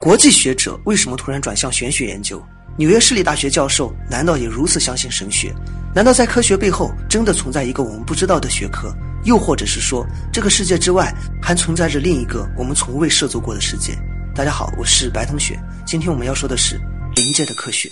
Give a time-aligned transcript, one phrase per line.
[0.00, 2.40] 国际学者为什么突然转向玄学研究？
[2.76, 5.52] 纽约市立大学教授难道也如此相信神学？
[5.92, 8.94] 难道在科学背后真的存在一个我们不知道的学科？
[9.24, 13.92] 又或者是说，这个世界之外还存在着另一个我们从未涉足过的世界？
[14.36, 16.80] 大家好，我是白同学，今天我们要说的是
[17.16, 17.90] 临界的科学。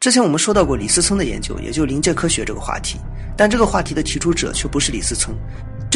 [0.00, 2.96] 之前我们说到过李思聪的研究，也就临界科学这个话题，
[3.36, 5.34] 但这个话题的提出者却不是李思聪。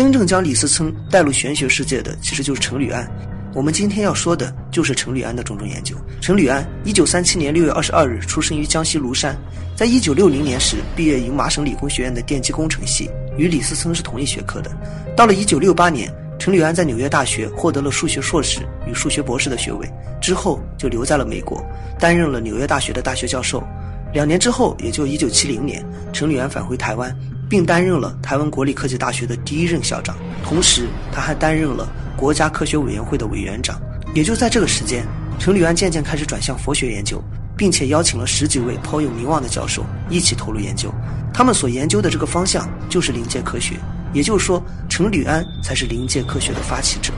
[0.00, 3.06] 真正将李思聪带入玄学世界的，其实就是陈履安。
[3.52, 5.94] 我们今天要说的就是陈履安的种种研究。
[6.22, 9.36] 陈履安，一九三七年六月二十二日出生于江西庐山，
[9.76, 14.70] 在一九六零年时毕业于麻省理工学院的电机工程系，与李思聪是同一学科的。
[15.14, 19.86] 到了一九六八年，陈履安在纽约大学获得了数学硕士与数学博士的学位，
[20.18, 21.62] 之后就留在了美国，
[21.98, 23.62] 担任了纽约大学的大学教授。
[24.14, 27.14] 两年之后，也就一九七零年，陈履安返回台湾。
[27.50, 31.86] 并担任了台湾国立科技大学的第一任校长，同时他还担任了
[32.16, 33.76] 国家科学委员会的委员长。
[34.14, 35.04] 也就在这个时间，
[35.36, 37.20] 陈履安渐渐开始转向佛学研究，
[37.56, 40.94] 并且邀请了十几位颇有名望的教授一起投入研究。
[41.34, 43.74] 他们所研究的这个方向就是灵界科学，
[44.12, 47.12] 也就是说，陈履安才是灵界科学的发起者。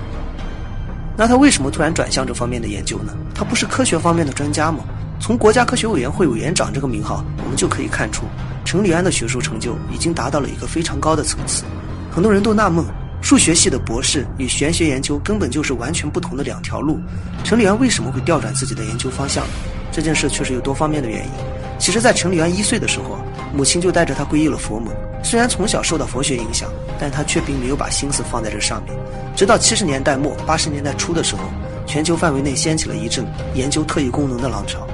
[1.14, 3.14] 那他为什么突然转向这方面的研究呢？
[3.34, 4.84] 他不是科学方面的专家吗？
[5.22, 8.24] 从国家科学委员会委员长这个名号，我们就可以看出。
[8.64, 11.62] 陈履安的学术成就已经达到了一个非常高的层次，
[12.10, 12.84] 很多人都纳闷，
[13.20, 16.98] 数学系的博士与玄学研究根本就是完全不同的两条路，
[17.44, 19.44] 陈履安为什么会调转自己的研究方向？
[19.92, 21.30] 这件事确实有多方面的原因。
[21.78, 23.16] 其实，在陈履安一岁的时候，
[23.54, 24.92] 母亲就带着他皈依了佛门。
[25.22, 28.92] 虽然从小受到佛学影响，但他却并没有把心思放在这上面。
[29.36, 31.42] 直到七十年代末、八十年代初的时候，
[31.86, 34.84] 全球范围内掀起了一阵研究特异功能的浪潮。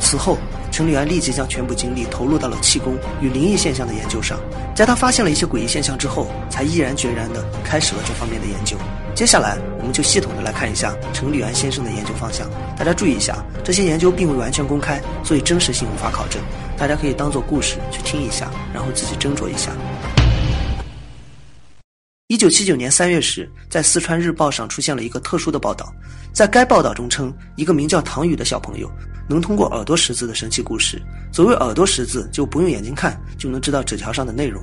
[0.00, 0.38] 此后，
[0.70, 4.38] 陈履安立即将全部精力投入到了气功与灵异现象的研究上。
[4.74, 8.76] 在他发现了一些诡异现象之后，才毅然决然地开始了这方面的研究。
[9.14, 12.48] 接下来，我们就系统的来看一下陈履安先生的研究方向。
[12.76, 16.40] 大家注意一下，这些研究并未完全公开，所以真实性无法考证。
[16.76, 19.72] 大家可以当做故事去听一下，然后自己斟酌一下。
[22.28, 25.92] 一九七九年三月时，在四川日报上出现了一个特殊的报道，
[26.32, 28.88] 在该报道中称，一个名叫唐宇的小朋友。
[29.28, 31.00] 能通过耳朵识字的神奇故事。
[31.32, 34.62] 所谓耳朵识字，就不用眼睛看就能知道纸条上的内容。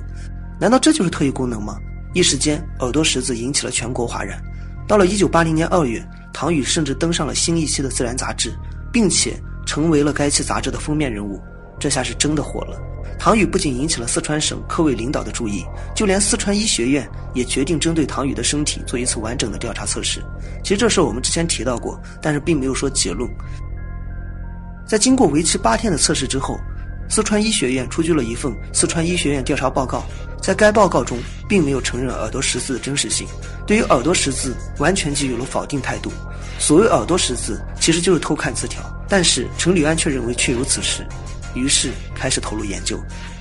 [0.60, 1.78] 难道这就是特异功能吗？
[2.12, 4.42] 一时间，耳朵识字引起了全国哗然。
[4.88, 8.52] 到了一九八零年二月，唐宇甚至登上了新一期的《自然》杂志，
[8.92, 11.40] 并且成为了该期杂志的封面人物。
[11.78, 12.80] 这下是真的火了。
[13.18, 20.22] 唐宇不仅引起了四川省科委领导的注意，就连四川医学院也决定针对唐宇的身体做一次完整的调查测试。
[20.62, 23.28] 其实这事我们之前提到过，但是并没有说结论。
[24.86, 26.60] 在经过为期八天的测试之后，
[27.08, 30.04] 四川医学院出具了一份四川医学院调查报告。
[30.40, 33.26] 在该报告中，并没有承认耳朵识字的真实性，
[33.66, 36.12] 对于耳朵识字完全给予了否定态度。
[36.56, 38.80] 所谓耳朵识字，其实就是偷看字条。
[39.08, 41.04] 但是陈履安却认为确有此事，
[41.54, 42.96] 于是开始投入研究。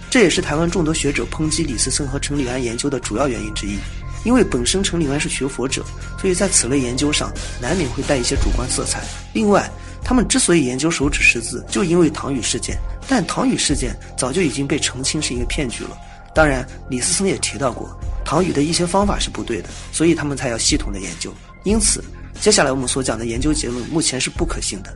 [0.10, 3.78] 这也是台湾众多学者抨击李思森和陈履安研究的主要原因之一。
[4.24, 5.86] 因为本身陈履安是学佛者，
[6.20, 9.04] 所以在此类研究上难免会带一些主观色彩。
[9.34, 9.70] 另外，
[10.06, 12.78] 他们之所以研究手指识字，就因为唐宇事件。
[13.08, 15.98] 但唐宇事件早就已经被澄清是一个骗局了。
[16.34, 17.90] 当然，李思聪也提到过，
[18.24, 21.34] 唐宇的一些方法是不对的，所以他们才要系统的研究。
[21.64, 22.04] 因此，
[22.40, 24.96] 接下来我们所讲的研究结论目前是不可信的。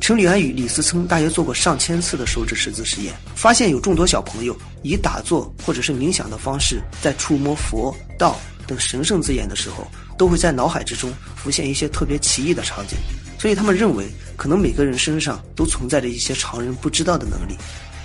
[0.00, 8.38] 陈履安与李思聪大约做过上千次的手指识字实验，发现有众多小朋友以打坐或者是冥想的方式，在触摸佛道
[8.72, 9.86] 等神圣字眼的时候。
[10.18, 12.96] 都会在脑海之中浮现一些特别奇异的场景，
[13.40, 14.06] 所以他们认为
[14.36, 17.56] 可能每个人身上都存在着一些常人不知道的能力，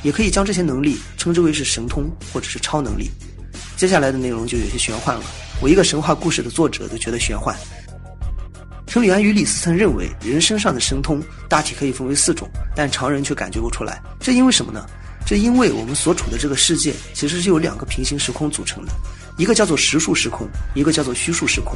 [0.02, 3.12] 也可以将这些能力称之为是神通或者是超能力。
[3.76, 5.24] 接下来的内容就有些玄幻了，
[5.62, 7.56] 我一个神话故事的作者都觉得玄幻。
[8.88, 14.84] 陈履安与李思聪认为，人身上的神通大体可以分为四种，但常人却感觉不出来，这因为什么呢？
[15.28, 18.94] 这因为我们所处的这个世界其实是由两个平行时空组成的。
[19.38, 21.76] 一个叫做实数时空，一个叫做虚数时空。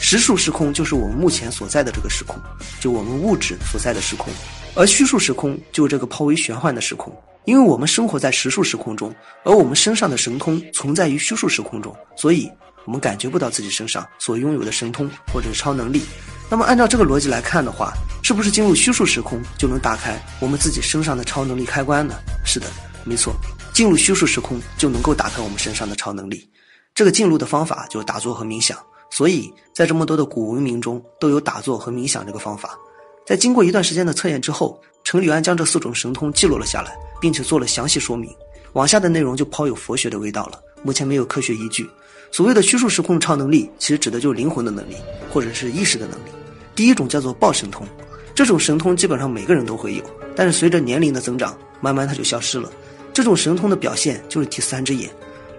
[0.00, 2.36] 实数时空就是我们目前所在的这个时空，
[2.78, 4.28] 就我们物质所在的时空；
[4.74, 7.10] 而虚数时空就是这个颇为玄幻的时空。
[7.46, 9.12] 因为我们生活在实数时空中，
[9.44, 12.48] 而我们身上的神通存在于虚数时空中，所以
[12.84, 16.02] 我们感觉不到自己身上所拥有的神通或者是超能力。
[16.50, 22.14] 那么按照这个逻辑来看的话，是不是进入虚数时空就能打开我们自己身上的超能力开关呢？
[22.44, 22.66] 是的，
[23.04, 23.34] 没错，
[23.72, 26.48] 进入虚数时空就能够打开我们身上的超能力。
[26.94, 28.78] 这个进入的方法就是打坐和冥想，
[29.10, 32.78] 所以在这么多的古文明中都有打坐和冥想这个方法。
[33.26, 38.30] 在经过一段时间的测验之后，陈履安将这四种神通记录了下来，并且做了详细说明。
[38.72, 41.88] 往下的内容就颇有佛学的味道了，目前没有科学依据。
[42.32, 44.96] 所谓的虚数时空超能力，其实指的就是灵魂的能力，
[45.32, 46.30] 或者是意识的能力。
[46.74, 47.86] 第一种叫做报神通，
[48.34, 50.04] 这种神通基本上每个人都会有，
[50.36, 52.70] 但是随着年龄的增长，慢慢它就消失了。
[53.12, 55.10] 这种神通的表现就是第三只眼，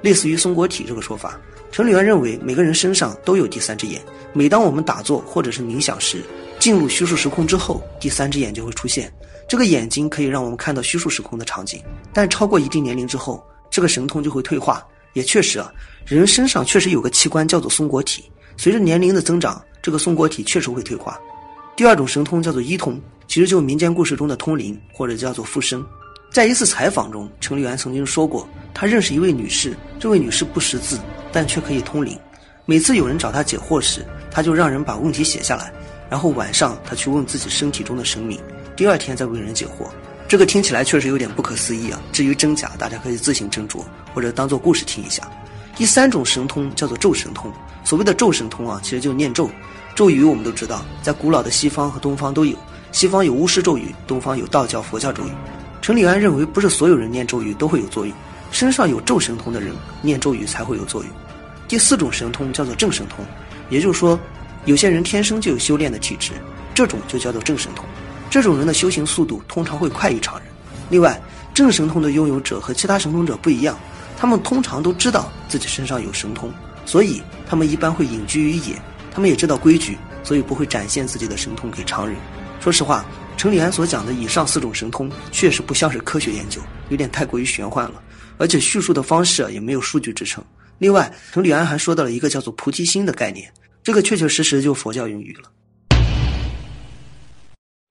[0.01, 1.39] 类似于松果体这个说法。
[1.71, 4.01] 程里安认为每个人身上都有第三只眼，
[4.33, 6.24] 每当我们打坐或者是冥想时，
[6.59, 9.12] 进入虚数时空之后，第三只眼就会出现。
[9.48, 11.81] 这个眼睛可以让我们看到虚数时空的场景，
[12.13, 14.86] 但超过一定年龄之后，这个神通就会退化。
[15.13, 15.69] 也确实啊，
[16.06, 18.24] 人身上确实有个器官叫做松果体，
[18.56, 21.19] 随着年龄的增长，这个松果体确实会退化。
[21.75, 25.83] 第二种神通叫做医通，其实就是民间故事中的通灵，或者叫做附身。
[26.31, 30.98] 在一次采访中，程立安曾经说过，他认识一位女士，这位女士不识字，
[31.30, 32.18] 但却可以通灵。
[32.66, 35.74] 每次有人找他解惑时，他就让人把问题写下来，
[36.10, 38.39] 然后晚上他去问自己身体中的神明。
[38.78, 39.89] 第二天再为人解惑，
[40.25, 42.01] 这个听起来确实有点不可思议啊。
[42.13, 45.30] 至于真假，大家可以自行斟酌，或者当做故事听一下。
[45.75, 47.51] 第三种神通叫做咒神通。
[47.84, 49.50] 所谓的咒神通啊，其实就念咒。
[49.95, 52.56] 咒语我们都知道，在古老的西方和东方都有。
[52.94, 55.31] 西方有巫师咒语，东方有道教、佛教咒语。
[55.81, 58.16] 陈立安认为，不是所有人念咒语都会有作用，
[58.51, 59.74] 身上有咒神通的人
[60.04, 61.12] 念咒语才会有作用。
[61.68, 63.25] 第四种神通叫做正神通，
[63.69, 64.19] 也就是说，
[64.66, 66.33] 有些人天生就有修炼的体质，
[66.75, 67.83] 这种就叫做正神通。
[68.30, 70.48] 这种人的修行速度通常会快于常人。
[70.89, 71.19] 另外，
[71.51, 73.75] 正神通的拥有者和其他神通者不一样，
[74.18, 76.54] 他们通常都知道自己身上有神通，
[76.86, 78.75] 所以他们一般会隐居于野。
[79.13, 82.16] 他们也知道规矩，所以不会展现自己的神通给常人。
[82.60, 83.04] 说实话，
[83.41, 87.99] 程立安所讲的以上四种神通确实不像是科学研究，有点太过于玄幻了，
[88.38, 90.43] 而且叙述的方式也没有数据支撑。
[90.77, 93.51] 另外，程立安还说到了一个叫做菩提心的概念，
[93.81, 95.97] 这个确确实实就佛教用语了。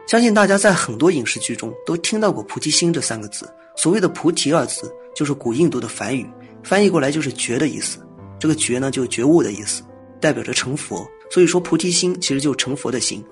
[0.07, 3.53] 相信大家在很多影视剧中都听到过“菩提心”这三个字。
[3.77, 6.25] 所谓的“菩提”二字，就是古印度的梵语，
[6.63, 7.99] 翻译过来就是“觉”的意思。
[8.39, 9.83] 这个“觉”呢，就觉悟的意思，
[10.21, 11.05] 代表着成佛。
[11.29, 13.25] 所以说，菩提心其实就成佛的心。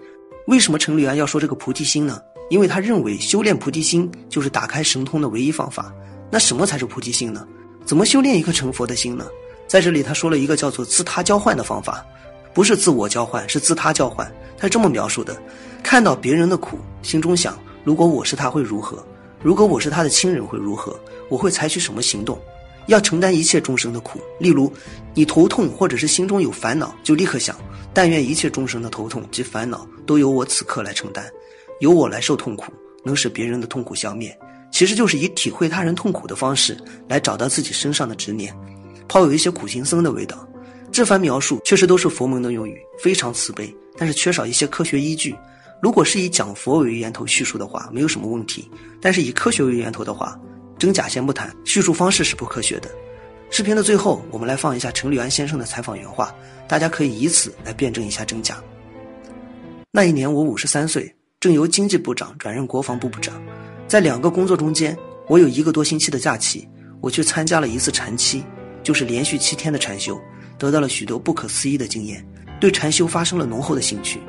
[0.49, 2.23] 为什么程立安要说这个菩提心呢？
[2.49, 5.93] 因为他认为修炼菩提心就是打开神通的唯一方法。
[6.31, 7.47] 那什么才是菩提心呢？
[7.85, 9.27] 怎么修炼一颗成佛的心呢？
[9.67, 12.03] 在这里，他说了一个叫做自他交换的方法，
[12.55, 14.27] 不是自我交换，是自他交换。
[14.57, 15.37] 他是这么描述的。
[15.83, 17.55] 看到别人的苦，心中想：
[17.85, 19.07] 如果我是他会如何？
[19.43, 20.99] 如果我是他的亲人会如何？
[21.29, 22.41] 我会采取什么行动？
[22.89, 24.21] 要承担一切众生的苦。
[24.41, 24.73] 例如，
[25.15, 27.57] 你头痛或者是心中有烦恼，就立刻想：
[27.95, 31.25] 但愿一切众生的头痛及烦恼都由我此刻来承担，
[31.81, 32.73] 由我来受痛苦，
[33.05, 34.37] 能使别人的痛苦消灭。
[34.71, 36.77] 其实就是以体会他人痛苦的方式
[37.09, 38.55] 来找到自己身上的执念，
[39.07, 40.47] 颇有一些苦行僧的味道。
[40.91, 45.37] 这番描述确实都是佛门的用语，非常慈悲，但是缺少一些科学依据。
[45.81, 48.69] 如果是以讲佛为源头叙述的话，没有什么问题；
[49.01, 50.39] 但是以科学为源头的话，
[50.79, 52.89] 真假先不谈，叙述方式是不科学的。
[53.51, 56.35] 视频的最后，我们来放一下陈立安先生的采访原话，
[56.69, 58.63] 大家可以以此来辩证一下真假。
[59.91, 63.43] 那一年我五十三岁，正由经济部长转任国防部部长，
[63.89, 64.97] 在两个工作中间，
[65.27, 66.69] 我有一个多星期的假期，
[67.01, 68.45] 我去参加了一次禅期，
[68.83, 70.21] 就是连续七天的禅修，
[70.59, 72.25] 得到了许多不可思议的经验，
[72.61, 74.21] 对禅修发生了浓厚的兴趣。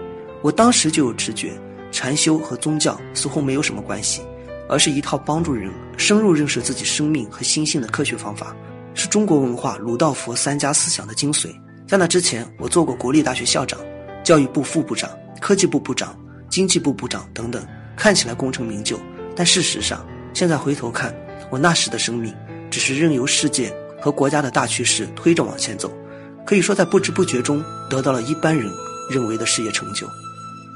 [0.41, 1.51] 我当时就有直觉，
[1.91, 4.21] 禅修和宗教似乎没有什么关系，
[4.69, 8.55] 而是一套帮助人深入认识自己生命和心性的科学方法，
[8.93, 11.49] 是中国文化儒道佛三家思想的精髓。
[11.87, 13.79] 在那之前，我做过国立大学校长、
[14.23, 15.09] 教育部副部长、
[15.41, 16.15] 科技部部长、
[16.47, 17.65] 经济部部长等等，
[17.97, 18.99] 看起来功成名就。
[19.35, 21.13] 但事实上，现在回头看，
[21.49, 22.31] 我那时的生命
[22.69, 25.91] 只是任由世界和国家的大趋势推着往前走，
[26.45, 28.71] 可以说在不知不觉中得到了一般人
[29.09, 30.07] 认为的事业成就。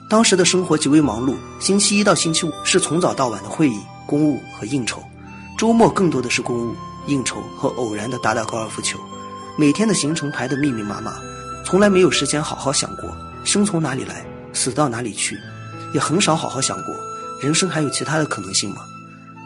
[0.10, 5.01] 当时的生活极为忙碌，星期一到星期五是从早到晚的会议、公务和应酬，
[5.57, 6.75] 周末更多的是公务、
[7.07, 9.00] 应酬和偶然的打打高尔夫球。
[9.57, 11.15] 每天的行程排得密密麻麻，
[11.65, 13.03] 从来没有时间好好想过
[13.43, 15.38] 生从哪里来，死到哪里去，
[15.93, 16.95] 也很少好好想过
[17.41, 18.81] 人生还有其他的可能性吗？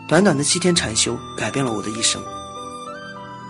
[0.08, 2.22] 短短的七天禅修改变了我的一生。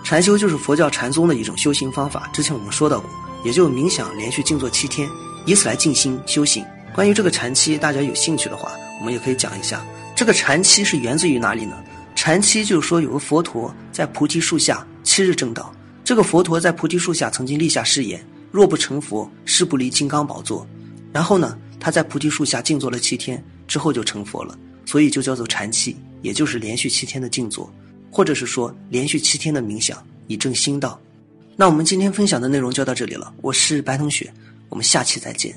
[0.04, 3.10] 禅修就是佛教禅宗的一种修行方法，之前我们说到过，
[3.44, 5.08] 也就冥想连续静坐七天，
[5.44, 6.64] 以此来静心修行。
[6.98, 9.86] 关于这个禅期，大家有兴趣的话，我们也可以讲一下。
[10.16, 11.80] 这个禅期是源自于哪里呢？
[12.16, 15.72] 禅期就是说有个佛陀在菩提树下七日正道。
[16.02, 20.66] 这个佛陀在菩提树下曾经立下誓言，若不成佛，誓不离金刚宝座。
[21.12, 27.72] 然后呢，他在菩提树下静坐了七天，之后就成佛了，所以就叫做禅期，也就是连续七天的静坐，
[28.10, 31.00] 或者是说连续七天的冥想，以正心道。
[31.54, 34.28] 那我们今天分享的内容就到这里了，我是白同学，
[34.68, 35.54] 我们下期再见。